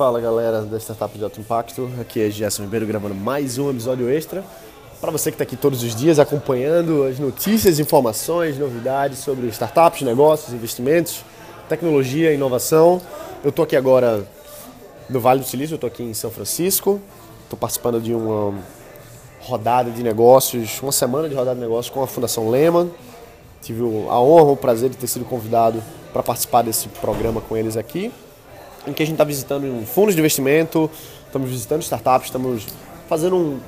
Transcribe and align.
Fala 0.00 0.18
galera 0.18 0.62
da 0.62 0.78
Startup 0.78 1.18
de 1.18 1.22
Alto 1.22 1.40
Impacto, 1.40 1.90
aqui 2.00 2.22
é 2.22 2.30
Gerson 2.30 2.62
Ribeiro 2.62 2.86
gravando 2.86 3.14
mais 3.14 3.58
um 3.58 3.68
episódio 3.68 4.08
extra. 4.08 4.42
Para 4.98 5.10
você 5.10 5.30
que 5.30 5.34
está 5.34 5.42
aqui 5.42 5.56
todos 5.56 5.82
os 5.82 5.94
dias 5.94 6.18
acompanhando 6.18 7.04
as 7.04 7.18
notícias, 7.18 7.78
informações, 7.78 8.56
novidades 8.56 9.18
sobre 9.18 9.46
startups, 9.48 10.00
negócios, 10.00 10.54
investimentos, 10.54 11.22
tecnologia, 11.68 12.32
inovação. 12.32 12.98
Eu 13.44 13.50
estou 13.50 13.62
aqui 13.62 13.76
agora 13.76 14.26
no 15.10 15.20
Vale 15.20 15.40
do 15.40 15.46
Silício, 15.46 15.74
estou 15.74 15.88
aqui 15.88 16.02
em 16.02 16.14
São 16.14 16.30
Francisco, 16.30 16.98
estou 17.42 17.58
participando 17.58 18.00
de 18.00 18.14
uma 18.14 18.54
rodada 19.40 19.90
de 19.90 20.02
negócios, 20.02 20.80
uma 20.82 20.92
semana 20.92 21.28
de 21.28 21.34
rodada 21.34 21.56
de 21.56 21.60
negócios 21.60 21.94
com 21.94 22.02
a 22.02 22.06
Fundação 22.06 22.48
Lehman. 22.48 22.90
Tive 23.60 23.82
a 24.08 24.18
honra, 24.18 24.52
o 24.52 24.56
prazer 24.56 24.88
de 24.88 24.96
ter 24.96 25.08
sido 25.08 25.26
convidado 25.26 25.82
para 26.10 26.22
participar 26.22 26.62
desse 26.62 26.88
programa 26.88 27.42
com 27.42 27.54
eles 27.54 27.76
aqui 27.76 28.10
em 28.86 28.92
que 28.92 29.02
a 29.02 29.06
gente 29.06 29.14
está 29.14 29.24
visitando 29.24 29.84
fundos 29.86 30.14
de 30.14 30.20
investimento, 30.20 30.90
estamos 31.26 31.50
visitando 31.50 31.82
startups, 31.82 32.26
estamos 32.26 32.66
fazendo 33.08 33.36
um, 33.36 33.60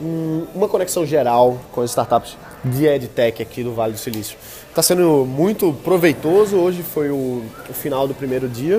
um, 0.00 0.46
uma 0.54 0.68
conexão 0.68 1.04
geral 1.04 1.58
com 1.72 1.80
as 1.80 1.90
startups 1.90 2.36
de 2.64 2.86
EdTech 2.86 3.42
aqui 3.42 3.62
do 3.62 3.74
Vale 3.74 3.92
do 3.92 3.98
Silício. 3.98 4.36
Está 4.68 4.82
sendo 4.82 5.24
muito 5.26 5.72
proveitoso, 5.84 6.56
hoje 6.56 6.82
foi 6.82 7.10
o, 7.10 7.42
o 7.68 7.72
final 7.72 8.06
do 8.06 8.14
primeiro 8.14 8.48
dia. 8.48 8.78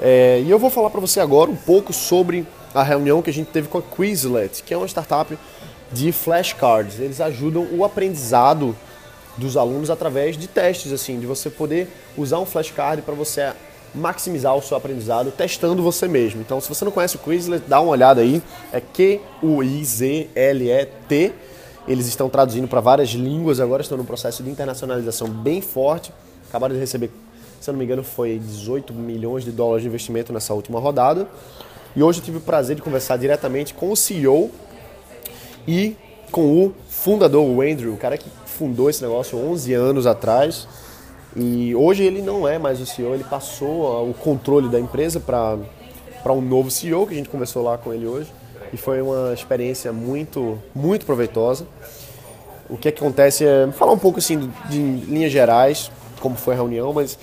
É, 0.00 0.42
e 0.44 0.50
eu 0.50 0.58
vou 0.58 0.70
falar 0.70 0.90
para 0.90 1.00
você 1.00 1.20
agora 1.20 1.50
um 1.50 1.56
pouco 1.56 1.92
sobre 1.92 2.46
a 2.74 2.82
reunião 2.82 3.22
que 3.22 3.30
a 3.30 3.32
gente 3.32 3.50
teve 3.50 3.68
com 3.68 3.78
a 3.78 3.82
Quizlet, 3.82 4.62
que 4.62 4.72
é 4.72 4.76
uma 4.76 4.86
startup 4.86 5.36
de 5.92 6.12
flashcards. 6.12 7.00
Eles 7.00 7.20
ajudam 7.20 7.66
o 7.72 7.84
aprendizado 7.84 8.76
dos 9.36 9.56
alunos 9.56 9.90
através 9.90 10.36
de 10.36 10.46
testes, 10.46 10.92
assim, 10.92 11.18
de 11.18 11.26
você 11.26 11.50
poder 11.50 11.88
usar 12.16 12.38
um 12.38 12.46
flashcard 12.46 13.02
para 13.02 13.14
você 13.14 13.52
maximizar 13.96 14.54
o 14.54 14.62
seu 14.62 14.76
aprendizado 14.76 15.30
testando 15.30 15.82
você 15.82 16.06
mesmo. 16.06 16.40
Então, 16.40 16.60
se 16.60 16.68
você 16.68 16.84
não 16.84 16.92
conhece 16.92 17.16
o 17.16 17.18
Quizlet, 17.18 17.64
dá 17.66 17.80
uma 17.80 17.90
olhada 17.90 18.20
aí. 18.20 18.42
É 18.72 18.80
Q-U-I-Z-L-E-T. 18.80 19.22
Eles 21.88 22.06
estão 22.06 22.28
traduzindo 22.28 22.68
para 22.68 22.80
várias 22.80 23.10
línguas, 23.10 23.60
agora 23.60 23.80
estão 23.80 23.96
num 23.96 24.04
processo 24.04 24.42
de 24.42 24.50
internacionalização 24.50 25.28
bem 25.28 25.60
forte. 25.60 26.12
Acabaram 26.48 26.74
de 26.74 26.80
receber, 26.80 27.10
se 27.60 27.70
eu 27.70 27.72
não 27.72 27.78
me 27.78 27.84
engano, 27.84 28.02
foi 28.04 28.38
18 28.38 28.92
milhões 28.92 29.44
de 29.44 29.50
dólares 29.50 29.82
de 29.82 29.88
investimento 29.88 30.32
nessa 30.32 30.52
última 30.52 30.78
rodada. 30.78 31.26
E 31.94 32.02
hoje 32.02 32.20
eu 32.20 32.24
tive 32.24 32.38
o 32.38 32.40
prazer 32.40 32.76
de 32.76 32.82
conversar 32.82 33.16
diretamente 33.16 33.72
com 33.72 33.90
o 33.90 33.96
CEO 33.96 34.50
e 35.66 35.96
com 36.30 36.66
o 36.66 36.74
fundador, 36.88 37.48
o 37.48 37.62
Andrew, 37.62 37.94
o 37.94 37.96
cara 37.96 38.18
que 38.18 38.28
fundou 38.44 38.90
esse 38.90 39.00
negócio 39.00 39.38
11 39.38 39.72
anos 39.72 40.06
atrás. 40.06 40.66
E 41.36 41.74
hoje 41.74 42.02
ele 42.02 42.22
não 42.22 42.48
é 42.48 42.58
mais 42.58 42.80
o 42.80 42.86
CEO, 42.86 43.12
ele 43.14 43.24
passou 43.24 44.08
o 44.08 44.14
controle 44.14 44.70
da 44.70 44.80
empresa 44.80 45.20
para 45.20 46.32
um 46.32 46.40
novo 46.40 46.70
CEO, 46.70 47.06
que 47.06 47.12
a 47.12 47.16
gente 47.16 47.28
conversou 47.28 47.62
lá 47.62 47.76
com 47.76 47.92
ele 47.92 48.06
hoje. 48.06 48.32
E 48.72 48.76
foi 48.76 49.02
uma 49.02 49.34
experiência 49.34 49.92
muito, 49.92 50.58
muito 50.74 51.04
proveitosa. 51.04 51.66
O 52.70 52.76
que 52.76 52.88
acontece 52.88 53.44
é 53.44 53.70
falar 53.70 53.92
um 53.92 53.98
pouco 53.98 54.18
assim 54.18 54.50
de 54.70 54.78
linhas 54.78 55.30
gerais, 55.30 55.90
como 56.20 56.36
foi 56.36 56.54
a 56.54 56.56
reunião, 56.56 56.92
mas 56.92 57.18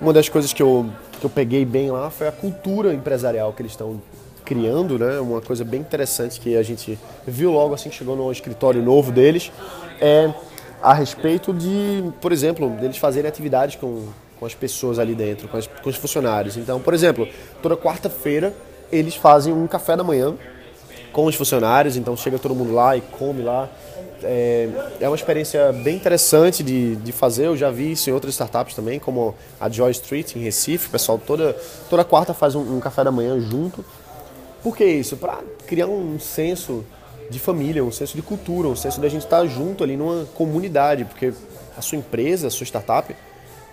uma 0.00 0.12
das 0.12 0.28
coisas 0.28 0.52
que 0.52 0.62
eu, 0.62 0.86
que 1.18 1.24
eu 1.24 1.30
peguei 1.30 1.64
bem 1.64 1.90
lá 1.90 2.10
foi 2.10 2.28
a 2.28 2.32
cultura 2.32 2.92
empresarial 2.92 3.52
que 3.52 3.62
eles 3.62 3.72
estão 3.72 4.00
criando, 4.44 4.98
né? 4.98 5.18
Uma 5.20 5.40
coisa 5.40 5.64
bem 5.64 5.80
interessante 5.80 6.38
que 6.38 6.54
a 6.54 6.62
gente 6.62 6.98
viu 7.26 7.50
logo 7.50 7.72
assim 7.74 7.88
que 7.88 7.96
chegou 7.96 8.14
no 8.14 8.30
escritório 8.30 8.82
novo 8.82 9.10
deles 9.10 9.50
é 10.00 10.30
a 10.82 10.92
respeito 10.92 11.52
de, 11.52 12.04
por 12.20 12.32
exemplo, 12.32 12.68
deles 12.70 12.96
fazerem 12.96 13.28
atividades 13.28 13.76
com, 13.76 14.08
com 14.38 14.46
as 14.46 14.54
pessoas 14.54 14.98
ali 14.98 15.14
dentro, 15.14 15.48
com, 15.48 15.56
as, 15.56 15.66
com 15.66 15.88
os 15.88 15.96
funcionários. 15.96 16.56
Então, 16.56 16.80
por 16.80 16.94
exemplo, 16.94 17.28
toda 17.62 17.76
quarta-feira 17.76 18.52
eles 18.92 19.16
fazem 19.16 19.52
um 19.52 19.66
café 19.66 19.96
da 19.96 20.04
manhã 20.04 20.34
com 21.12 21.26
os 21.26 21.34
funcionários, 21.34 21.96
então 21.96 22.16
chega 22.16 22.38
todo 22.38 22.54
mundo 22.54 22.72
lá 22.74 22.96
e 22.96 23.00
come 23.00 23.42
lá. 23.42 23.68
É, 24.22 24.68
é 25.00 25.08
uma 25.08 25.16
experiência 25.16 25.72
bem 25.72 25.96
interessante 25.96 26.62
de, 26.62 26.96
de 26.96 27.12
fazer, 27.12 27.46
eu 27.46 27.56
já 27.56 27.70
vi 27.70 27.92
isso 27.92 28.08
em 28.08 28.12
outras 28.12 28.34
startups 28.34 28.74
também, 28.74 28.98
como 28.98 29.34
a 29.60 29.68
Joy 29.68 29.90
Street 29.90 30.34
em 30.34 30.40
Recife, 30.40 30.88
o 30.88 30.90
pessoal 30.90 31.18
toda, 31.18 31.54
toda 31.90 32.04
quarta 32.04 32.32
faz 32.32 32.54
um, 32.54 32.76
um 32.76 32.80
café 32.80 33.04
da 33.04 33.12
manhã 33.12 33.38
junto. 33.40 33.84
Por 34.62 34.76
que 34.76 34.84
isso? 34.84 35.16
Para 35.16 35.40
criar 35.66 35.86
um 35.86 36.18
senso 36.18 36.84
de 37.30 37.38
família, 37.38 37.84
um 37.84 37.90
senso 37.90 38.16
de 38.16 38.22
cultura, 38.22 38.68
um 38.68 38.76
senso 38.76 39.00
da 39.00 39.08
gente 39.08 39.22
estar 39.22 39.46
junto 39.46 39.82
ali 39.82 39.96
numa 39.96 40.24
comunidade, 40.34 41.04
porque 41.04 41.32
a 41.76 41.82
sua 41.82 41.98
empresa, 41.98 42.48
a 42.48 42.50
sua 42.50 42.64
startup 42.64 43.14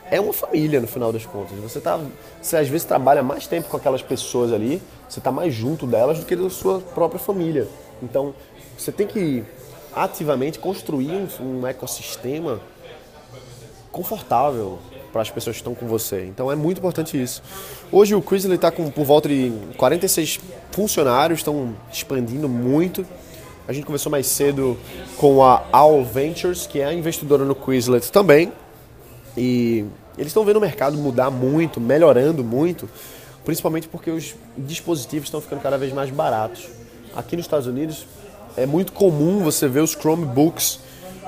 é 0.10 0.20
uma 0.20 0.34
família 0.34 0.82
no 0.82 0.88
final 0.88 1.12
das 1.14 1.26
contas. 1.26 1.58
Você 1.60 1.80
tá, 1.80 2.00
você 2.42 2.58
às 2.58 2.68
vezes 2.68 2.86
trabalha 2.86 3.24
mais 3.24 3.48
tempo 3.48 3.70
com 3.70 3.78
aquelas 3.78 4.02
pessoas 4.02 4.52
ali, 4.52 4.82
você 5.08 5.20
está 5.20 5.32
mais 5.32 5.54
junto 5.54 5.88
delas 5.88 6.20
do 6.20 6.26
que 6.26 6.36
da 6.36 6.50
sua 6.50 6.80
própria 6.80 7.20
família. 7.20 7.68
Então, 8.04 8.34
você 8.78 8.92
tem 8.92 9.08
que 9.08 9.44
ativamente 9.96 10.60
construir 10.60 11.12
um, 11.12 11.60
um 11.60 11.68
ecossistema 11.68 12.60
confortável 13.92 14.80
para 15.12 15.22
as 15.22 15.30
pessoas 15.30 15.58
que 15.58 15.62
estão 15.62 15.76
com 15.76 15.86
você. 15.88 16.26
Então 16.26 16.52
é 16.52 16.56
muito 16.56 16.78
importante 16.78 17.22
isso. 17.22 17.44
Hoje 17.92 18.16
o 18.16 18.22
Chris 18.22 18.46
está 18.46 18.72
com 18.72 18.90
por 18.90 19.06
volta 19.06 19.28
de 19.28 19.52
46 19.78 20.40
funcionários, 20.72 21.40
estão 21.40 21.76
expandindo 21.92 22.48
muito. 22.48 23.06
A 23.72 23.74
gente 23.74 23.86
começou 23.86 24.12
mais 24.12 24.28
cedo 24.28 24.78
com 25.16 25.42
a 25.42 25.64
Owl 25.72 26.04
Ventures, 26.04 26.68
que 26.68 26.82
é 26.82 26.88
a 26.88 26.94
investidora 26.94 27.46
no 27.46 27.56
Quizlet 27.56 28.12
também. 28.12 28.52
E 29.38 29.86
eles 30.18 30.28
estão 30.28 30.44
vendo 30.44 30.58
o 30.58 30.60
mercado 30.60 30.98
mudar 30.98 31.32
muito, 31.32 31.80
melhorando 31.80 32.44
muito, 32.44 32.90
principalmente 33.46 33.88
porque 33.88 34.12
os 34.12 34.36
dispositivos 34.58 35.28
estão 35.28 35.40
ficando 35.40 35.62
cada 35.62 35.78
vez 35.78 35.94
mais 35.94 36.10
baratos. 36.10 36.68
Aqui 37.16 37.38
nos 37.38 37.46
Estados 37.46 37.66
Unidos 37.66 38.06
é 38.58 38.66
muito 38.66 38.92
comum 38.92 39.40
você 39.42 39.70
ver 39.70 39.80
os 39.80 39.92
Chromebooks 39.92 40.82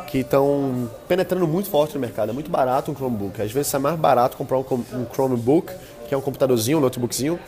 que 0.08 0.18
estão 0.18 0.92
penetrando 1.08 1.48
muito 1.48 1.70
forte 1.70 1.94
no 1.94 2.02
mercado. 2.02 2.31
É 2.31 2.34
muito 2.34 2.52
barato 2.52 2.92
um 2.92 2.94
Chromebook. 2.94 3.42
Às 3.42 3.54
vezes 3.54 3.74
é 3.74 3.80
mais 3.80 3.98
barato 3.98 4.36
comprar 4.36 4.58
um 4.58 5.06
Chromebook, 5.14 5.72
que 6.10 6.14
é 6.14 6.18
um 6.18 6.22
computadorzinho, 6.22 6.80
um 6.80 6.81
notebookzinho, 6.81 7.40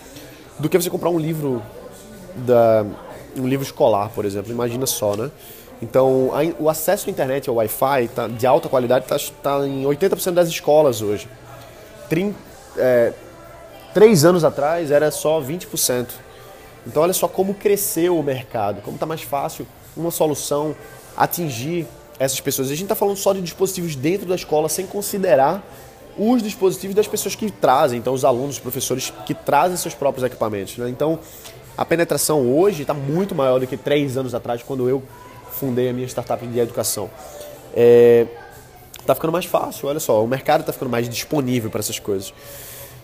do 0.57 0.69
que 0.69 0.81
você 0.81 0.89
comprar 0.89 1.09
um 1.09 1.19
livro 1.19 1.62
da 2.45 2.85
um 3.38 3.47
livro 3.47 3.66
escolar, 3.66 4.09
por 4.09 4.25
exemplo. 4.25 4.51
Imagina 4.51 4.85
só, 4.85 5.16
né? 5.16 5.31
Então, 5.81 6.31
a, 6.34 6.63
o 6.63 6.69
acesso 6.69 7.09
à 7.09 7.12
internet 7.12 7.50
ao 7.50 7.56
Wi-Fi 7.56 8.07
tá, 8.09 8.28
de 8.28 8.47
alta 8.47 8.69
qualidade 8.69 9.06
está 9.06 9.18
tá 9.41 9.68
em 9.68 9.84
80% 9.84 10.31
das 10.31 10.47
escolas 10.47 11.01
hoje. 11.01 11.28
Trin, 12.09 12.34
é, 12.78 13.13
três 13.94 14.24
anos 14.25 14.44
atrás 14.44 14.91
era 14.91 15.12
só 15.12 15.41
20%. 15.41 16.07
Então, 16.88 17.03
olha 17.03 17.13
só 17.13 17.28
como 17.28 17.53
cresceu 17.53 18.18
o 18.18 18.24
mercado, 18.24 18.81
como 18.81 18.95
está 18.95 19.06
mais 19.06 19.22
fácil 19.22 19.68
uma 19.97 20.12
solução 20.12 20.75
atingir 21.18 21.88
essas 22.19 22.40
pessoas. 22.40 22.68
A 22.68 22.72
gente 22.72 22.84
está 22.84 22.95
falando 22.95 23.18
só 23.18 23.34
de 23.34 23.41
dispositivos 23.41 23.95
dentro 23.95 24.28
da 24.28 24.35
escola, 24.35 24.69
sem 24.69 24.85
considerar 24.85 25.63
os 26.18 26.41
dispositivos 26.41 26.95
das 26.95 27.07
pessoas 27.07 27.35
que 27.35 27.51
trazem, 27.51 28.00
então 28.00 28.13
os 28.13 28.24
alunos, 28.24 28.56
os 28.56 28.62
professores 28.62 29.12
que 29.25 29.34
trazem 29.34 29.75
seus 29.78 29.94
próprios 29.94 30.25
equipamentos. 30.25 30.78
Né? 30.78 30.90
Então, 30.90 31.19
a 31.78 31.86
penetração 31.86 32.41
hoje 32.56 32.84
está 32.84 32.94
muito 32.94 33.36
maior 33.36 33.59
do 33.59 33.68
que 33.68 33.78
três 33.78 34.18
anos 34.18 34.34
atrás, 34.34 34.63
quando 34.63 34.90
eu 34.90 35.03
fundei 35.52 35.90
a 35.90 35.94
minha 35.94 36.08
startup 36.08 36.46
de 36.46 36.59
educação. 36.59 37.09
Está 37.69 37.75
é, 37.75 38.28
tá 39.06 39.16
ficando 39.16 39.31
mais 39.31 39.46
fácil, 39.46 39.88
olha 39.88 40.00
só, 40.00 40.24
o 40.24 40.28
mercado 40.28 40.62
está 40.62 40.74
ficando 40.74 40.90
mais 40.90 41.09
disponível 41.09 41.69
para 41.69 41.80
essas 41.80 42.00
coisas. 42.00 42.34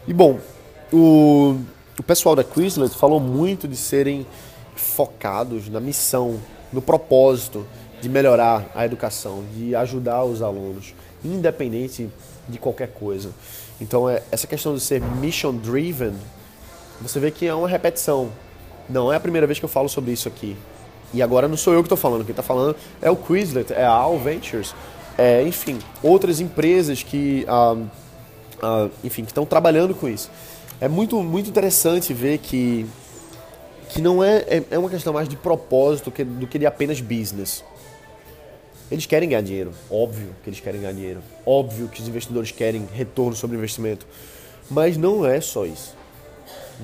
E 0.08 0.14
bom, 0.14 0.40
o, 0.92 1.58
o 2.00 2.04
pessoal 2.04 2.36
da 2.36 2.44
Quizlet 2.44 2.96
falou 2.96 3.20
muito 3.20 3.68
de 3.68 3.76
serem 3.76 4.26
focados 4.76 5.70
na 5.70 5.80
missão, 5.80 6.40
no 6.72 6.82
propósito 6.82 7.66
de 8.02 8.10
melhorar 8.10 8.70
a 8.74 8.86
educação, 8.86 9.44
de 9.56 9.76
ajudar 9.76 10.24
os 10.24 10.42
alunos, 10.42 10.94
independente 11.24 12.10
de 12.50 12.58
qualquer 12.58 12.90
coisa. 12.90 13.30
Então, 13.80 14.10
é, 14.10 14.24
essa 14.32 14.48
questão 14.48 14.74
de 14.74 14.82
ser 14.82 15.02
mission 15.02 15.56
driven, 15.56 16.14
você 17.00 17.20
vê 17.20 17.32
que 17.32 17.46
é 17.46 17.54
uma 17.54 17.68
repetição. 17.68 18.32
Não 18.92 19.12
é 19.12 19.16
a 19.16 19.20
primeira 19.20 19.48
vez 19.48 19.58
que 19.58 19.64
eu 19.64 19.70
falo 19.70 19.88
sobre 19.88 20.12
isso 20.12 20.28
aqui. 20.28 20.58
E 21.14 21.22
agora 21.22 21.48
não 21.48 21.58
sou 21.58 21.74
eu 21.74 21.82
que 21.82 21.88
estou 21.88 21.98
falando, 21.98 22.24
quem 22.24 22.32
está 22.32 22.44
falando 22.44 22.76
é 23.02 23.10
o 23.10 23.16
Quizlet, 23.16 23.74
é 23.74 23.84
a 23.84 23.92
All 23.92 24.18
Ventures, 24.20 24.74
é, 25.18 25.44
enfim, 25.44 25.78
outras 26.02 26.40
empresas 26.40 27.04
que, 27.04 27.46
ah, 27.48 27.76
ah, 28.62 28.90
enfim, 29.04 29.24
estão 29.24 29.46
trabalhando 29.46 29.94
com 29.94 30.08
isso. 30.08 30.30
É 30.80 30.88
muito, 30.88 31.22
muito 31.22 31.50
interessante 31.50 32.14
ver 32.14 32.38
que, 32.38 32.86
que 33.90 34.02
não 34.02 34.24
é, 34.24 34.38
é, 34.48 34.64
é 34.72 34.80
uma 34.80 34.90
questão 34.90 35.12
mais 35.12 35.28
de 35.28 35.36
propósito 35.36 36.12
que, 36.12 36.24
do 36.24 36.48
que 36.48 36.58
de 36.58 36.66
apenas 36.66 37.02
business. 37.02 37.64
Eles 38.90 39.06
querem 39.06 39.30
ganhar 39.30 39.42
dinheiro, 39.42 39.72
óbvio 39.90 40.36
que 40.44 40.50
eles 40.50 40.60
querem 40.60 40.82
ganhar 40.82 40.94
dinheiro, 40.94 41.22
óbvio 41.46 41.88
que 41.88 42.02
os 42.02 42.08
investidores 42.08 42.52
querem 42.52 42.88
retorno 42.94 43.36
sobre 43.36 43.56
investimento, 43.56 44.06
mas 44.70 44.98
não 44.98 45.26
é 45.26 45.40
só 45.40 45.66
isso 45.66 46.01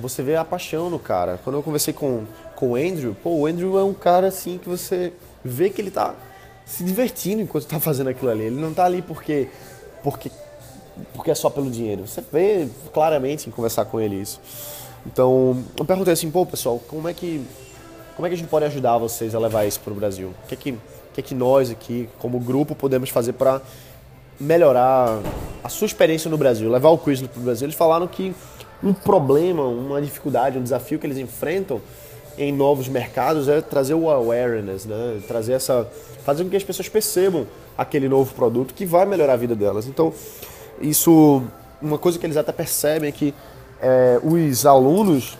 você 0.00 0.22
vê 0.22 0.36
a 0.36 0.44
paixão 0.44 0.88
no 0.88 0.98
cara. 0.98 1.38
Quando 1.42 1.56
eu 1.56 1.62
conversei 1.62 1.92
com, 1.92 2.24
com 2.54 2.70
o 2.70 2.76
Andrew, 2.76 3.16
pô, 3.22 3.30
o 3.30 3.46
Andrew 3.46 3.78
é 3.78 3.84
um 3.84 3.94
cara 3.94 4.28
assim 4.28 4.58
que 4.58 4.68
você 4.68 5.12
vê 5.44 5.70
que 5.70 5.80
ele 5.80 5.90
tá 5.90 6.14
se 6.64 6.84
divertindo 6.84 7.42
enquanto 7.42 7.66
tá 7.66 7.80
fazendo 7.80 8.08
aquilo 8.08 8.30
ali. 8.30 8.44
Ele 8.44 8.60
não 8.60 8.74
tá 8.74 8.84
ali 8.84 9.02
porque, 9.02 9.48
porque, 10.02 10.30
porque 11.14 11.30
é 11.30 11.34
só 11.34 11.50
pelo 11.50 11.70
dinheiro. 11.70 12.06
Você 12.06 12.22
vê 12.32 12.68
claramente 12.92 13.48
em 13.48 13.52
conversar 13.52 13.84
com 13.86 14.00
ele 14.00 14.16
isso. 14.16 14.40
Então, 15.06 15.62
eu 15.76 15.84
perguntei 15.84 16.12
assim, 16.12 16.30
pô, 16.30 16.44
pessoal, 16.44 16.80
como 16.88 17.08
é 17.08 17.14
que 17.14 17.44
como 18.18 18.26
é 18.26 18.30
que 18.30 18.34
a 18.34 18.36
gente 18.36 18.48
pode 18.48 18.64
ajudar 18.64 18.98
vocês 18.98 19.32
a 19.32 19.38
levar 19.38 19.64
isso 19.64 19.78
para 19.78 19.92
o 19.92 19.94
Brasil? 19.94 20.34
O 20.44 20.48
que 20.48 20.54
é 20.54 20.56
que, 20.56 20.72
que, 21.14 21.20
é 21.20 21.22
que 21.22 21.36
nós 21.36 21.70
aqui, 21.70 22.08
como 22.18 22.40
grupo, 22.40 22.74
podemos 22.74 23.10
fazer 23.10 23.34
para 23.34 23.62
melhorar 24.40 25.20
a 25.62 25.68
sua 25.68 25.86
experiência 25.86 26.28
no 26.28 26.36
Brasil, 26.36 26.68
levar 26.68 26.88
o 26.88 26.98
Quizlet 26.98 27.32
para 27.32 27.40
o 27.40 27.44
Brasil? 27.44 27.66
Eles 27.66 27.76
falaram 27.76 28.08
que 28.08 28.34
um 28.82 28.92
problema, 28.92 29.64
uma 29.64 30.00
dificuldade, 30.00 30.58
um 30.58 30.62
desafio 30.62 30.98
que 30.98 31.06
eles 31.06 31.18
enfrentam 31.18 31.80
em 32.36 32.52
novos 32.52 32.88
mercados 32.88 33.48
é 33.48 33.60
trazer 33.60 33.94
o 33.94 34.08
awareness, 34.08 34.84
né? 34.84 35.20
Trazer 35.26 35.54
essa, 35.54 35.90
fazer 36.24 36.44
com 36.44 36.50
que 36.50 36.56
as 36.56 36.62
pessoas 36.62 36.88
percebam 36.88 37.46
aquele 37.76 38.08
novo 38.08 38.32
produto 38.34 38.72
que 38.72 38.86
vai 38.86 39.04
melhorar 39.04 39.32
a 39.32 39.36
vida 39.36 39.56
delas. 39.56 39.88
Então, 39.88 40.12
isso, 40.80 41.42
uma 41.82 41.98
coisa 41.98 42.18
que 42.18 42.24
eles 42.24 42.36
até 42.36 42.52
percebem 42.52 43.08
é 43.08 43.12
que 43.12 43.34
é, 43.80 44.20
os 44.22 44.64
alunos 44.64 45.36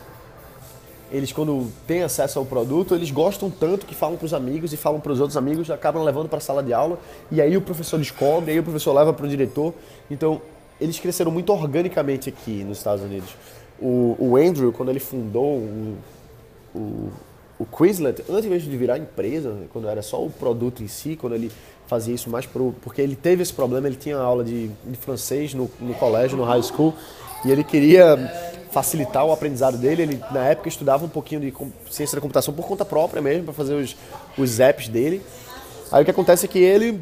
eles 1.10 1.32
quando 1.32 1.72
têm 1.86 2.02
acesso 2.02 2.38
ao 2.38 2.44
produto, 2.44 2.94
eles 2.94 3.10
gostam 3.10 3.50
tanto 3.50 3.86
que 3.86 3.94
falam 3.94 4.16
para 4.16 4.26
os 4.26 4.34
amigos 4.34 4.72
e 4.74 4.76
falam 4.76 5.00
para 5.00 5.10
os 5.10 5.20
outros 5.20 5.36
amigos, 5.36 5.70
acabam 5.70 6.02
levando 6.02 6.28
para 6.28 6.36
a 6.36 6.40
sala 6.40 6.62
de 6.62 6.72
aula 6.72 6.98
e 7.30 7.40
aí 7.40 7.56
o 7.56 7.62
professor 7.62 7.98
descobre, 7.98 8.52
aí 8.52 8.58
o 8.58 8.62
professor 8.62 8.92
leva 8.92 9.12
para 9.12 9.24
o 9.24 9.28
diretor. 9.28 9.72
Então, 10.10 10.40
eles 10.80 10.98
cresceram 10.98 11.30
muito 11.30 11.52
organicamente 11.52 12.28
aqui 12.28 12.64
nos 12.64 12.78
Estados 12.78 13.02
Unidos. 13.02 13.30
O, 13.80 14.16
o 14.18 14.36
Andrew, 14.36 14.72
quando 14.72 14.88
ele 14.90 15.00
fundou 15.00 15.56
o, 15.56 15.96
o, 16.74 17.10
o 17.58 17.66
Quizlet, 17.66 18.24
antes 18.28 18.48
mesmo 18.48 18.70
de 18.70 18.76
virar 18.76 18.98
empresa, 18.98 19.56
quando 19.72 19.88
era 19.88 20.02
só 20.02 20.24
o 20.24 20.30
produto 20.30 20.82
em 20.82 20.88
si, 20.88 21.16
quando 21.16 21.34
ele 21.34 21.50
fazia 21.86 22.14
isso 22.14 22.28
mais 22.28 22.46
pro, 22.46 22.74
porque 22.82 23.00
ele 23.00 23.16
teve 23.16 23.42
esse 23.42 23.52
problema, 23.52 23.86
ele 23.86 23.96
tinha 23.96 24.16
aula 24.16 24.44
de, 24.44 24.68
de 24.68 24.96
francês 24.98 25.54
no, 25.54 25.70
no 25.80 25.94
colégio, 25.94 26.36
no 26.36 26.44
high 26.44 26.62
school, 26.62 26.94
e 27.44 27.50
ele 27.50 27.64
queria 27.64 28.16
facilitar 28.70 29.24
o 29.24 29.32
aprendizado 29.32 29.78
dele. 29.78 30.02
Ele, 30.02 30.20
na 30.30 30.44
época, 30.44 30.68
estudava 30.68 31.04
um 31.04 31.08
pouquinho 31.08 31.40
de 31.40 31.52
ciência 31.90 32.16
da 32.16 32.20
computação 32.20 32.52
por 32.52 32.66
conta 32.66 32.84
própria 32.84 33.22
mesmo, 33.22 33.44
para 33.44 33.54
fazer 33.54 33.74
os, 33.74 33.96
os 34.36 34.60
apps 34.60 34.88
dele. 34.88 35.22
Aí 35.90 36.02
o 36.02 36.04
que 36.04 36.10
acontece 36.10 36.44
é 36.44 36.48
que 36.48 36.58
ele 36.58 37.00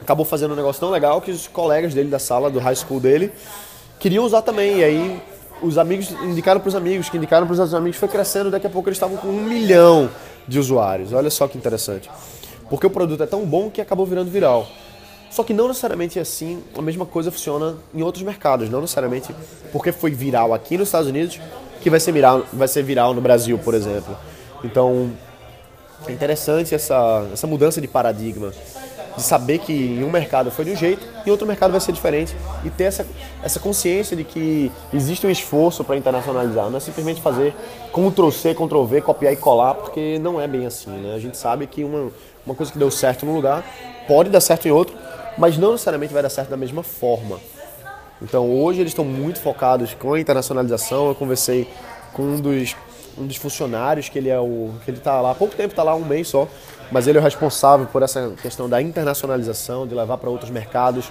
acabou 0.00 0.24
fazendo 0.24 0.52
um 0.52 0.56
negócio 0.56 0.80
tão 0.80 0.90
legal 0.90 1.20
que 1.20 1.30
os 1.30 1.46
colegas 1.48 1.94
dele 1.94 2.08
da 2.08 2.18
sala, 2.18 2.50
do 2.50 2.58
high 2.58 2.76
school 2.76 3.00
dele, 3.00 3.32
queriam 3.98 4.24
usar 4.24 4.42
também. 4.42 4.78
E 4.78 4.84
aí 4.84 5.22
os 5.62 5.78
amigos 5.78 6.10
indicaram 6.22 6.60
para 6.60 6.68
os 6.68 6.74
amigos, 6.74 7.08
que 7.08 7.16
indicaram 7.16 7.46
para 7.46 7.54
os 7.54 7.74
amigos, 7.74 7.98
foi 7.98 8.08
crescendo. 8.08 8.50
Daqui 8.50 8.66
a 8.66 8.70
pouco 8.70 8.88
eles 8.88 8.96
estavam 8.96 9.16
com 9.16 9.28
um 9.28 9.42
milhão 9.42 10.10
de 10.46 10.58
usuários. 10.58 11.12
Olha 11.12 11.30
só 11.30 11.48
que 11.48 11.56
interessante. 11.56 12.10
Porque 12.68 12.86
o 12.86 12.90
produto 12.90 13.22
é 13.22 13.26
tão 13.26 13.44
bom 13.44 13.70
que 13.70 13.80
acabou 13.80 14.06
virando 14.06 14.30
viral. 14.30 14.66
Só 15.30 15.42
que 15.42 15.52
não 15.52 15.68
necessariamente 15.68 16.18
assim, 16.18 16.62
a 16.76 16.82
mesma 16.82 17.04
coisa 17.04 17.30
funciona 17.30 17.76
em 17.94 18.02
outros 18.02 18.22
mercados. 18.22 18.70
Não 18.70 18.80
necessariamente 18.80 19.34
porque 19.72 19.92
foi 19.92 20.10
viral 20.10 20.54
aqui 20.54 20.78
nos 20.78 20.88
Estados 20.88 21.08
Unidos 21.08 21.40
que 21.80 21.90
vai 21.90 22.00
ser 22.00 22.12
viral, 22.12 22.44
vai 22.52 22.66
ser 22.66 22.82
viral 22.82 23.14
no 23.14 23.20
Brasil, 23.20 23.58
por 23.58 23.74
exemplo. 23.74 24.16
Então, 24.64 25.12
é 26.06 26.12
interessante 26.12 26.74
essa, 26.74 27.26
essa 27.32 27.46
mudança 27.46 27.80
de 27.80 27.88
paradigma. 27.88 28.52
De 29.16 29.22
saber 29.22 29.58
que 29.58 29.72
em 29.72 30.04
um 30.04 30.10
mercado 30.10 30.50
foi 30.50 30.64
de 30.64 30.72
um 30.72 30.76
jeito, 30.76 31.06
em 31.26 31.30
outro 31.30 31.46
mercado 31.46 31.70
vai 31.70 31.80
ser 31.80 31.92
diferente. 31.92 32.36
E 32.64 32.70
ter 32.70 32.84
essa, 32.84 33.06
essa 33.42 33.58
consciência 33.58 34.16
de 34.16 34.24
que 34.24 34.70
existe 34.92 35.26
um 35.26 35.30
esforço 35.30 35.82
para 35.82 35.96
internacionalizar. 35.96 36.68
Não 36.68 36.76
é 36.76 36.80
simplesmente 36.80 37.22
fazer 37.22 37.54
Ctrl-C, 37.92 38.54
Ctrl-V, 38.54 39.00
copiar 39.00 39.32
e 39.32 39.36
colar, 39.36 39.74
porque 39.74 40.18
não 40.18 40.40
é 40.40 40.46
bem 40.46 40.66
assim. 40.66 40.90
Né? 40.90 41.14
A 41.14 41.18
gente 41.18 41.36
sabe 41.36 41.66
que 41.66 41.82
uma, 41.82 42.10
uma 42.44 42.54
coisa 42.54 42.70
que 42.70 42.78
deu 42.78 42.90
certo 42.90 43.24
num 43.24 43.34
lugar 43.34 43.64
pode 44.06 44.28
dar 44.28 44.40
certo 44.40 44.68
em 44.68 44.70
outro, 44.70 44.94
mas 45.38 45.56
não 45.56 45.72
necessariamente 45.72 46.12
vai 46.12 46.22
dar 46.22 46.30
certo 46.30 46.50
da 46.50 46.56
mesma 46.56 46.82
forma. 46.82 47.38
Então 48.20 48.50
hoje 48.50 48.80
eles 48.80 48.92
estão 48.92 49.04
muito 49.04 49.40
focados 49.40 49.94
com 49.94 50.14
a 50.14 50.20
internacionalização. 50.20 51.08
Eu 51.08 51.14
conversei 51.14 51.68
com 52.12 52.22
um 52.22 52.40
dos, 52.40 52.74
um 53.18 53.26
dos 53.26 53.36
funcionários 53.36 54.08
que 54.08 54.18
ele 54.18 54.28
é 54.28 54.38
o 54.38 54.70
que 54.84 54.90
ele 54.90 54.98
está 54.98 55.20
lá 55.20 55.32
há 55.32 55.34
pouco 55.34 55.54
tempo, 55.54 55.70
está 55.70 55.82
lá 55.82 55.94
um 55.94 56.04
mês 56.04 56.28
só, 56.28 56.48
mas 56.90 57.06
ele 57.06 57.18
é 57.18 57.20
o 57.20 57.24
responsável 57.24 57.86
por 57.86 58.02
essa 58.02 58.32
questão 58.42 58.68
da 58.68 58.80
internacionalização, 58.80 59.86
de 59.86 59.94
levar 59.94 60.18
para 60.18 60.30
outros 60.30 60.50
mercados. 60.50 61.10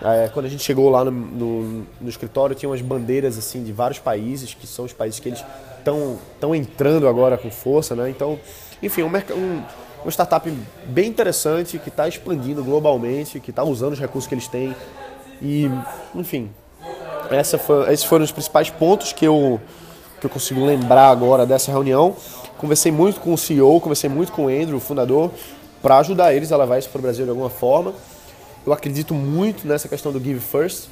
É, 0.00 0.30
quando 0.32 0.46
a 0.46 0.48
gente 0.48 0.62
chegou 0.62 0.88
lá 0.90 1.04
no, 1.04 1.10
no, 1.10 1.86
no, 2.00 2.08
escritório, 2.08 2.54
tinha 2.54 2.68
umas 2.68 2.80
bandeiras 2.80 3.36
assim 3.36 3.64
de 3.64 3.72
vários 3.72 3.98
países, 3.98 4.54
que 4.54 4.66
são 4.66 4.84
os 4.84 4.92
países 4.92 5.18
que 5.18 5.28
eles 5.28 5.44
estão 5.78 6.54
entrando 6.54 7.08
agora 7.08 7.36
com 7.36 7.50
força, 7.50 7.96
né? 7.96 8.08
Então, 8.08 8.38
enfim, 8.80 9.02
um, 9.02 9.08
um 9.08 9.62
uma 10.02 10.10
startup 10.10 10.50
bem 10.86 11.08
interessante, 11.08 11.78
que 11.78 11.88
está 11.88 12.08
expandindo 12.08 12.62
globalmente, 12.62 13.40
que 13.40 13.50
está 13.50 13.64
usando 13.64 13.92
os 13.92 14.00
recursos 14.00 14.28
que 14.28 14.34
eles 14.34 14.48
têm. 14.48 14.74
E, 15.42 15.70
enfim, 16.14 16.50
essa 17.30 17.58
foi, 17.58 17.92
esses 17.92 18.04
foram 18.04 18.24
os 18.24 18.32
principais 18.32 18.70
pontos 18.70 19.12
que 19.12 19.24
eu, 19.24 19.60
que 20.20 20.26
eu 20.26 20.30
consigo 20.30 20.64
lembrar 20.64 21.10
agora 21.10 21.44
dessa 21.44 21.70
reunião. 21.70 22.16
Conversei 22.58 22.92
muito 22.92 23.20
com 23.20 23.32
o 23.32 23.38
CEO, 23.38 23.80
conversei 23.80 24.10
muito 24.10 24.32
com 24.32 24.46
o 24.46 24.48
Andrew, 24.48 24.76
o 24.76 24.80
fundador, 24.80 25.30
para 25.80 25.98
ajudar 25.98 26.34
eles 26.34 26.52
a 26.52 26.56
levar 26.56 26.78
isso 26.78 26.90
para 26.90 26.98
o 26.98 27.02
Brasil 27.02 27.24
de 27.24 27.30
alguma 27.30 27.48
forma. 27.48 27.94
Eu 28.66 28.72
acredito 28.72 29.14
muito 29.14 29.66
nessa 29.66 29.88
questão 29.88 30.12
do 30.12 30.20
Give 30.20 30.40
First, 30.40 30.88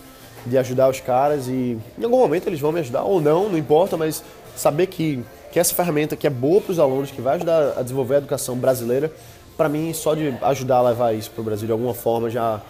de 0.46 0.56
ajudar 0.56 0.88
os 0.88 1.00
caras 1.00 1.48
e 1.48 1.76
em 1.98 2.04
algum 2.04 2.18
momento 2.18 2.48
eles 2.48 2.60
vão 2.60 2.70
me 2.70 2.80
ajudar 2.80 3.02
ou 3.02 3.20
não, 3.20 3.48
não 3.48 3.58
importa, 3.58 3.96
mas 3.96 4.22
saber 4.54 4.86
que 4.86 5.22
que 5.56 5.60
essa 5.60 5.74
ferramenta 5.74 6.16
que 6.16 6.26
é 6.26 6.30
boa 6.30 6.60
para 6.60 6.70
os 6.70 6.78
alunos, 6.78 7.10
que 7.10 7.22
vai 7.22 7.36
ajudar 7.36 7.78
a 7.78 7.82
desenvolver 7.82 8.16
a 8.16 8.18
educação 8.18 8.56
brasileira, 8.56 9.10
para 9.56 9.70
mim, 9.70 9.90
só 9.94 10.14
de 10.14 10.36
ajudar 10.42 10.76
a 10.76 10.82
levar 10.90 11.14
isso 11.14 11.30
para 11.30 11.40
o 11.40 11.44
Brasil 11.44 11.64
de 11.64 11.72
alguma 11.72 11.94
forma 11.94 12.28
já, 12.28 12.60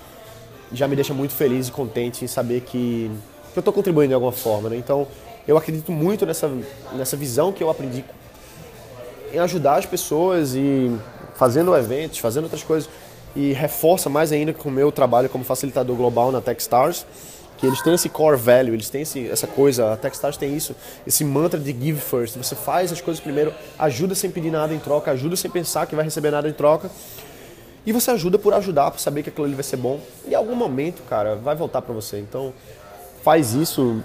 já 0.72 0.86
me 0.86 0.94
deixa 0.94 1.12
muito 1.12 1.34
feliz 1.34 1.66
e 1.66 1.72
contente 1.72 2.24
em 2.24 2.28
saber 2.28 2.60
que, 2.60 3.10
que 3.52 3.58
eu 3.58 3.60
estou 3.60 3.74
contribuindo 3.74 4.10
de 4.10 4.14
alguma 4.14 4.30
forma. 4.30 4.68
Né? 4.68 4.76
Então, 4.76 5.04
eu 5.48 5.56
acredito 5.56 5.90
muito 5.90 6.24
nessa, 6.24 6.48
nessa 6.92 7.16
visão 7.16 7.50
que 7.52 7.60
eu 7.60 7.68
aprendi 7.68 8.04
em 9.36 9.38
ajudar 9.38 9.76
as 9.76 9.86
pessoas 9.86 10.54
e 10.54 10.90
fazendo 11.34 11.76
eventos, 11.76 12.18
fazendo 12.18 12.44
outras 12.44 12.62
coisas. 12.62 12.88
E 13.34 13.52
reforça 13.52 14.08
mais 14.08 14.32
ainda 14.32 14.54
com 14.54 14.68
o 14.68 14.72
meu 14.72 14.90
trabalho 14.90 15.28
como 15.28 15.44
facilitador 15.44 15.94
global 15.94 16.32
na 16.32 16.40
Techstars 16.40 17.04
que 17.56 17.66
eles 17.66 17.80
têm 17.80 17.94
esse 17.94 18.08
core 18.08 18.36
value, 18.36 18.74
eles 18.74 18.90
têm 18.90 19.02
esse, 19.02 19.28
essa 19.28 19.46
coisa, 19.46 19.94
a 19.94 19.96
Techstars 19.96 20.36
tem 20.36 20.54
isso, 20.54 20.76
esse 21.06 21.24
mantra 21.24 21.58
de 21.58 21.72
give 21.72 22.00
first. 22.00 22.36
Você 22.36 22.54
faz 22.54 22.92
as 22.92 23.00
coisas 23.00 23.22
primeiro, 23.22 23.52
ajuda 23.78 24.14
sem 24.14 24.30
pedir 24.30 24.50
nada 24.50 24.74
em 24.74 24.78
troca, 24.78 25.10
ajuda 25.10 25.36
sem 25.36 25.50
pensar 25.50 25.86
que 25.86 25.94
vai 25.94 26.04
receber 26.04 26.30
nada 26.30 26.48
em 26.48 26.52
troca. 26.52 26.90
E 27.86 27.92
você 27.92 28.10
ajuda 28.10 28.38
por 28.38 28.52
ajudar, 28.52 28.90
por 28.90 29.00
saber 29.00 29.22
que 29.22 29.30
aquilo 29.30 29.46
ali 29.46 29.54
vai 29.54 29.64
ser 29.64 29.76
bom. 29.76 30.00
E 30.26 30.32
em 30.32 30.34
algum 30.34 30.54
momento, 30.54 31.02
cara, 31.08 31.36
vai 31.36 31.54
voltar 31.54 31.80
para 31.82 31.94
você. 31.94 32.18
Então, 32.18 32.52
faz 33.22 33.54
isso, 33.54 34.02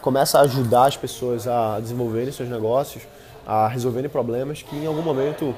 começa 0.00 0.38
a 0.38 0.42
ajudar 0.42 0.86
as 0.86 0.96
pessoas 0.96 1.46
a 1.46 1.80
desenvolverem 1.80 2.32
seus 2.32 2.48
negócios, 2.48 3.02
a 3.48 3.66
resolverem 3.66 4.08
problemas 4.08 4.62
que 4.62 4.76
em 4.76 4.86
algum 4.86 5.02
momento 5.02 5.54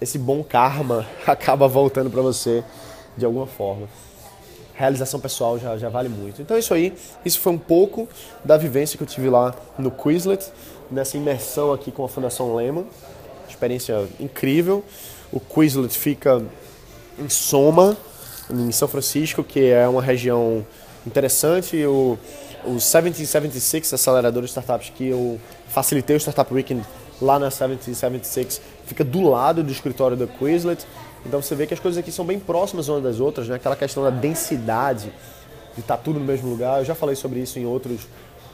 esse 0.00 0.18
bom 0.18 0.42
karma 0.42 1.06
acaba 1.26 1.68
voltando 1.68 2.10
para 2.10 2.22
você 2.22 2.64
de 3.16 3.24
alguma 3.24 3.46
forma 3.46 3.86
realização 4.80 5.20
pessoal 5.20 5.58
já, 5.58 5.76
já 5.76 5.90
vale 5.90 6.08
muito. 6.08 6.40
Então 6.40 6.56
é 6.56 6.60
isso 6.60 6.72
aí. 6.72 6.94
Isso 7.22 7.38
foi 7.38 7.52
um 7.52 7.58
pouco 7.58 8.08
da 8.42 8.56
vivência 8.56 8.96
que 8.96 9.02
eu 9.02 9.06
tive 9.06 9.28
lá 9.28 9.54
no 9.78 9.90
Quizlet, 9.90 10.50
nessa 10.90 11.18
imersão 11.18 11.70
aqui 11.70 11.92
com 11.92 12.02
a 12.02 12.08
Fundação 12.08 12.54
Lehman. 12.54 12.86
Experiência 13.46 14.08
incrível. 14.18 14.82
O 15.30 15.38
Quizlet 15.38 15.96
fica 15.96 16.42
em 17.18 17.28
Soma, 17.28 17.94
em 18.48 18.72
São 18.72 18.88
Francisco, 18.88 19.44
que 19.44 19.66
é 19.66 19.86
uma 19.86 20.00
região 20.00 20.64
interessante. 21.06 21.84
O, 21.84 22.18
o 22.64 22.70
1776, 22.70 23.92
acelerador 23.92 24.42
de 24.42 24.48
startups, 24.48 24.90
que 24.96 25.08
eu 25.08 25.38
facilitei 25.68 26.16
o 26.16 26.20
Startup 26.20 26.52
Weekend 26.52 26.82
lá 27.20 27.38
na 27.38 27.46
1776, 27.46 28.60
fica 28.86 29.04
do 29.04 29.22
lado 29.28 29.62
do 29.62 29.70
escritório 29.70 30.16
da 30.16 30.26
Quizlet. 30.26 30.86
Então 31.24 31.42
você 31.42 31.54
vê 31.54 31.66
que 31.66 31.74
as 31.74 31.80
coisas 31.80 31.98
aqui 31.98 32.10
são 32.10 32.24
bem 32.24 32.38
próximas 32.38 32.88
umas 32.88 33.02
das 33.02 33.20
outras, 33.20 33.48
né? 33.48 33.56
Aquela 33.56 33.76
questão 33.76 34.02
da 34.02 34.10
densidade, 34.10 35.12
de 35.74 35.80
estar 35.80 35.96
tá 35.96 36.02
tudo 36.02 36.18
no 36.18 36.24
mesmo 36.24 36.48
lugar. 36.48 36.78
Eu 36.78 36.84
já 36.84 36.94
falei 36.94 37.14
sobre 37.14 37.40
isso 37.40 37.58
em 37.58 37.66
outros, 37.66 38.00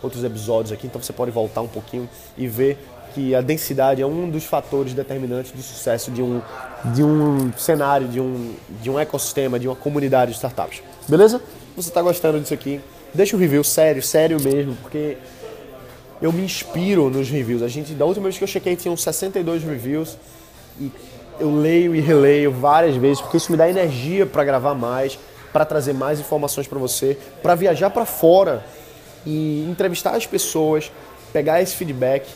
outros 0.02 0.24
episódios 0.24 0.72
aqui, 0.72 0.86
então 0.86 1.00
você 1.00 1.12
pode 1.12 1.30
voltar 1.30 1.60
um 1.60 1.68
pouquinho 1.68 2.08
e 2.36 2.48
ver 2.48 2.78
que 3.14 3.34
a 3.34 3.40
densidade 3.40 4.02
é 4.02 4.06
um 4.06 4.28
dos 4.28 4.44
fatores 4.44 4.92
determinantes 4.92 5.52
do 5.52 5.62
sucesso 5.62 6.10
de 6.10 6.20
um, 6.20 6.42
de 6.94 7.02
um 7.02 7.50
cenário, 7.56 8.06
de 8.06 8.20
um, 8.20 8.54
de 8.82 8.90
um 8.90 8.98
ecossistema, 8.98 9.58
de 9.58 9.66
uma 9.66 9.76
comunidade 9.76 10.32
de 10.32 10.36
startups. 10.36 10.82
Beleza? 11.08 11.40
Você 11.76 11.88
está 11.88 12.02
gostando 12.02 12.38
disso 12.40 12.52
aqui? 12.52 12.80
Deixa 13.14 13.34
um 13.34 13.38
review 13.38 13.64
sério, 13.64 14.02
sério 14.02 14.38
mesmo, 14.38 14.76
porque 14.82 15.16
eu 16.20 16.32
me 16.32 16.42
inspiro 16.42 17.10
nos 17.10 17.28
reviews. 17.28 17.62
A 17.62 17.68
gente, 17.68 17.92
da 17.92 18.04
última 18.04 18.24
vez 18.24 18.38
que 18.38 18.44
eu 18.44 18.48
chequei, 18.48 18.76
tinham 18.76 18.96
62 18.96 19.62
reviews 19.62 20.16
e 20.80 20.90
eu 21.38 21.54
leio 21.54 21.94
e 21.94 22.00
releio 22.00 22.50
várias 22.50 22.96
vezes, 22.96 23.20
porque 23.20 23.36
isso 23.36 23.50
me 23.52 23.58
dá 23.58 23.68
energia 23.68 24.24
para 24.24 24.42
gravar 24.44 24.74
mais, 24.74 25.18
para 25.52 25.64
trazer 25.64 25.92
mais 25.92 26.18
informações 26.18 26.66
para 26.66 26.78
você, 26.78 27.18
para 27.42 27.54
viajar 27.54 27.90
para 27.90 28.06
fora 28.06 28.64
e 29.24 29.66
entrevistar 29.68 30.14
as 30.14 30.26
pessoas, 30.26 30.90
pegar 31.32 31.60
esse 31.60 31.74
feedback 31.76 32.26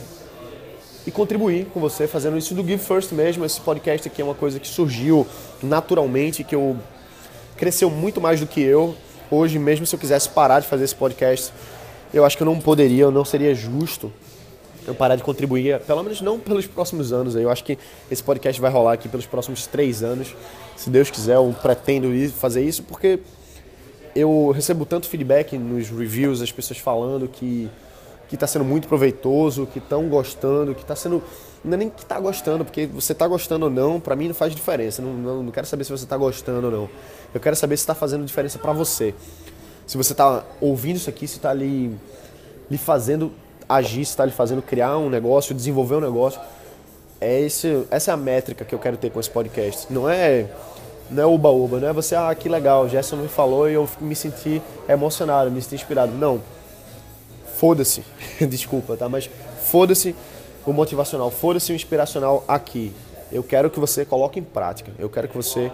e 1.07 1.11
contribuir 1.11 1.67
com 1.67 1.81
você, 1.81 2.07
fazendo 2.07 2.37
isso 2.37 2.55
do 2.55 2.63
Give 2.63 2.79
First 2.79 3.13
mesmo. 3.13 3.45
Esse 3.45 3.61
podcast 3.61 4.07
aqui 4.07 4.21
é 4.21 4.25
uma 4.25 4.35
coisa 4.35 4.61
que 4.61 4.69
surgiu 4.69 5.27
naturalmente, 5.63 6.45
que 6.45 6.55
eu 6.55 6.77
cresceu 7.57 7.91
muito 7.91 8.21
mais 8.21 8.41
do 8.41 8.47
que 8.47 8.61
eu. 8.61 8.95
Hoje, 9.31 9.59
mesmo 9.59 9.87
se 9.87 9.95
eu 9.95 9.99
quisesse 9.99 10.29
parar 10.29 10.61
de 10.61 10.67
fazer 10.67 10.85
esse 10.85 10.95
podcast, 10.95 11.53
eu 12.13 12.25
acho 12.25 12.37
que 12.37 12.43
eu 12.43 12.47
não 12.47 12.59
poderia, 12.59 13.05
eu 13.05 13.11
não 13.11 13.25
seria 13.25 13.55
justo 13.55 14.13
eu 14.87 14.95
parar 14.95 15.17
de 15.17 15.23
contribuir, 15.23 15.79
pelo 15.81 16.03
menos 16.03 16.21
não 16.21 16.39
pelos 16.39 16.67
próximos 16.67 17.13
anos. 17.13 17.37
Eu 17.37 17.51
acho 17.51 17.63
que 17.63 17.79
esse 18.11 18.23
podcast 18.23 18.61
vai 18.61 18.71
rolar 18.71 18.95
aqui 18.95 19.09
pelos 19.09 19.27
próximos 19.27 19.67
três 19.67 20.03
anos. 20.03 20.35
Se 20.77 20.91
Deus 20.91 21.11
quiser, 21.11 21.37
eu 21.37 21.55
pretendo 21.61 22.09
fazer 22.33 22.63
isso, 22.65 22.83
porque 22.83 23.21
eu 24.15 24.51
recebo 24.51 24.85
tanto 24.85 25.09
feedback 25.09 25.57
nos 25.57 25.89
reviews, 25.91 26.41
as 26.41 26.51
pessoas 26.51 26.79
falando 26.79 27.29
que 27.29 27.69
que 28.29 28.37
está 28.37 28.47
sendo 28.47 28.65
muito 28.65 28.87
proveitoso, 28.87 29.67
que 29.67 29.81
estão 29.81 30.09
gostando, 30.09 30.73
que 30.73 30.83
está 30.83 30.95
sendo 30.95 31.21
não 31.65 31.75
é 31.75 31.77
nem 31.77 31.91
que 31.91 32.03
está 32.03 32.19
gostando, 32.21 32.65
porque 32.65 32.87
você 32.87 33.11
está 33.11 33.27
gostando 33.27 33.65
ou 33.67 33.71
não, 33.71 33.99
para 33.99 34.15
mim 34.15 34.29
não 34.29 34.35
faz 34.35 34.55
diferença. 34.55 35.03
Não, 35.03 35.13
não, 35.13 35.43
não 35.43 35.51
quero 35.51 35.67
saber 35.67 35.83
se 35.83 35.91
você 35.91 36.05
está 36.05 36.17
gostando 36.17 36.67
ou 36.67 36.73
não. 36.73 36.89
Eu 37.35 37.41
quero 37.41 37.57
saber 37.57 37.77
se 37.77 37.83
está 37.83 37.95
fazendo 37.95 38.25
diferença 38.25 38.57
para 38.57 38.73
você. 38.73 39.15
Se 39.91 39.97
você 39.97 40.13
está 40.13 40.45
ouvindo 40.61 40.99
isso 40.99 41.11
aqui, 41.11 41.27
se 41.27 41.39
está 41.39 41.51
ali 41.51 41.93
lhe 42.71 42.79
fazendo 42.79 43.33
agir, 43.69 44.05
se 44.05 44.13
está 44.13 44.25
lhe 44.25 44.31
fazendo 44.31 44.63
criar 44.63 44.97
um 44.97 45.11
negócio, 45.11 45.53
desenvolver 45.53 45.97
um 45.97 46.01
negócio. 46.01 46.41
É 47.21 47.41
esse, 47.41 47.85
essa 47.91 48.13
é 48.13 48.15
a 48.15 48.17
métrica 48.17 48.65
que 48.65 48.73
eu 48.73 48.79
quero 48.79 48.97
ter 48.97 49.11
com 49.11 49.19
esse 49.19 49.29
podcast. 49.29 49.93
Não 49.93 50.09
é 50.09 50.47
não 51.11 51.25
é 51.25 51.27
uba-uba, 51.27 51.81
não 51.81 51.89
é 51.89 51.93
você, 51.93 52.15
ah, 52.15 52.33
que 52.33 52.49
legal, 52.49 52.89
Gerson 52.89 53.17
me 53.17 53.27
falou 53.27 53.69
e 53.69 53.75
eu 53.75 53.89
me 54.01 54.15
senti 54.15 54.63
emocionado, 54.89 55.51
me 55.51 55.61
senti 55.61 55.75
inspirado. 55.75 56.13
Não. 56.13 56.41
Foda-se. 57.57 58.05
Desculpa, 58.49 58.97
tá? 58.97 59.09
Mas 59.09 59.29
foda-se 59.61 60.15
o 60.65 60.73
motivacional, 60.73 61.33
foda-se 61.33 61.73
o 61.73 61.75
inspiracional 61.75 62.45
aqui. 62.47 62.93
Eu 63.33 63.43
quero 63.43 63.69
que 63.69 63.81
você 63.81 64.05
coloque 64.05 64.39
em 64.39 64.45
prática. 64.45 64.93
Eu 65.01 65.11
quero 65.11 65.27
que 65.27 65.37
você 65.37 65.73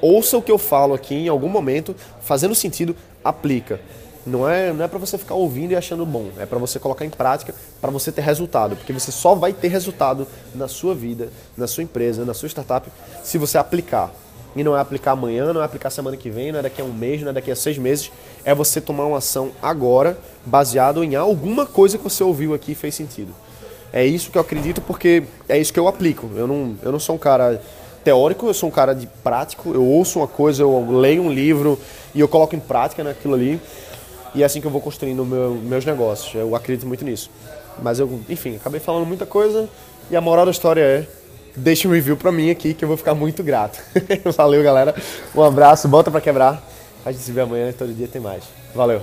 ouça 0.00 0.36
o 0.36 0.42
que 0.42 0.50
eu 0.50 0.58
falo 0.58 0.94
aqui 0.94 1.14
em 1.14 1.28
algum 1.28 1.48
momento, 1.48 1.94
fazendo 2.20 2.54
sentido, 2.54 2.94
aplica. 3.24 3.80
Não 4.26 4.48
é, 4.48 4.72
não 4.72 4.84
é 4.84 4.88
para 4.88 4.98
você 4.98 5.16
ficar 5.16 5.34
ouvindo 5.34 5.72
e 5.72 5.76
achando 5.76 6.04
bom, 6.04 6.30
é 6.38 6.44
para 6.44 6.58
você 6.58 6.78
colocar 6.78 7.04
em 7.04 7.10
prática, 7.10 7.54
para 7.80 7.90
você 7.90 8.12
ter 8.12 8.20
resultado, 8.20 8.76
porque 8.76 8.92
você 8.92 9.10
só 9.10 9.34
vai 9.34 9.52
ter 9.52 9.68
resultado 9.68 10.26
na 10.54 10.68
sua 10.68 10.94
vida, 10.94 11.30
na 11.56 11.66
sua 11.66 11.82
empresa, 11.82 12.24
na 12.24 12.34
sua 12.34 12.48
startup, 12.48 12.88
se 13.22 13.38
você 13.38 13.56
aplicar. 13.56 14.12
E 14.56 14.64
não 14.64 14.76
é 14.76 14.80
aplicar 14.80 15.12
amanhã, 15.12 15.52
não 15.52 15.60
é 15.60 15.64
aplicar 15.64 15.90
semana 15.90 16.16
que 16.16 16.30
vem, 16.30 16.52
não 16.52 16.58
é 16.58 16.62
daqui 16.62 16.80
a 16.80 16.84
um 16.84 16.92
mês, 16.92 17.22
não 17.22 17.30
é 17.30 17.32
daqui 17.32 17.50
a 17.50 17.56
seis 17.56 17.78
meses. 17.78 18.10
É 18.44 18.54
você 18.54 18.80
tomar 18.80 19.04
uma 19.04 19.18
ação 19.18 19.52
agora, 19.62 20.18
baseado 20.44 21.04
em 21.04 21.14
alguma 21.14 21.64
coisa 21.64 21.96
que 21.96 22.04
você 22.04 22.24
ouviu 22.24 22.54
aqui 22.54 22.72
e 22.72 22.74
fez 22.74 22.94
sentido. 22.94 23.32
É 23.92 24.04
isso 24.04 24.30
que 24.30 24.38
eu 24.38 24.42
acredito 24.42 24.80
porque 24.80 25.22
é 25.48 25.58
isso 25.58 25.72
que 25.72 25.78
eu 25.78 25.86
aplico. 25.86 26.28
Eu 26.34 26.46
não, 26.46 26.76
eu 26.82 26.90
não 26.90 26.98
sou 26.98 27.14
um 27.14 27.18
cara 27.18 27.62
teórico, 28.04 28.46
eu 28.46 28.54
sou 28.54 28.68
um 28.68 28.72
cara 28.72 28.94
de 28.94 29.06
prático. 29.06 29.72
Eu 29.72 29.84
ouço 29.84 30.18
uma 30.18 30.28
coisa, 30.28 30.62
eu 30.62 30.90
leio 30.90 31.22
um 31.22 31.32
livro 31.32 31.78
e 32.14 32.20
eu 32.20 32.28
coloco 32.28 32.54
em 32.54 32.60
prática 32.60 33.02
naquilo 33.04 33.34
ali. 33.34 33.60
E 34.34 34.42
é 34.42 34.46
assim 34.46 34.60
que 34.60 34.66
eu 34.66 34.70
vou 34.70 34.80
construindo 34.80 35.24
meu, 35.24 35.54
meus 35.54 35.84
negócios. 35.84 36.34
Eu 36.34 36.54
acredito 36.54 36.86
muito 36.86 37.04
nisso. 37.04 37.30
Mas 37.82 37.98
eu, 37.98 38.20
enfim, 38.28 38.56
acabei 38.56 38.80
falando 38.80 39.06
muita 39.06 39.24
coisa 39.24 39.68
e 40.10 40.16
a 40.16 40.20
moral 40.20 40.44
da 40.44 40.50
história 40.50 40.80
é 40.80 41.06
deixa 41.56 41.88
um 41.88 41.92
review 41.92 42.16
pra 42.16 42.32
mim 42.32 42.50
aqui 42.50 42.74
que 42.74 42.84
eu 42.84 42.88
vou 42.88 42.96
ficar 42.96 43.14
muito 43.14 43.42
grato. 43.42 43.80
Valeu, 44.36 44.62
galera. 44.62 44.94
Um 45.34 45.42
abraço, 45.42 45.88
bota 45.88 46.10
pra 46.10 46.20
quebrar. 46.20 46.62
A 47.04 47.12
gente 47.12 47.22
se 47.22 47.32
vê 47.32 47.40
amanhã, 47.40 47.72
todo 47.72 47.92
dia 47.92 48.08
tem 48.08 48.20
mais. 48.20 48.44
Valeu. 48.74 49.02